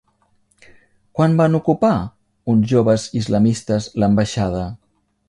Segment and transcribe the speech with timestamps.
[1.19, 1.91] Quan van ocupar
[2.53, 4.65] uns joves islamistes l'Ambaixada?